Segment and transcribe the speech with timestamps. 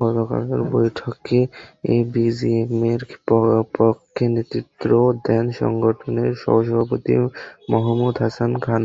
[0.00, 1.38] গতকালের বৈঠকে
[2.08, 3.02] বিজিএমইএর
[3.76, 4.90] পক্ষে নেতৃত্ব
[5.26, 7.14] দেন সংগঠনের সহসভাপতি
[7.72, 8.82] মাহমুদ হাসান খান।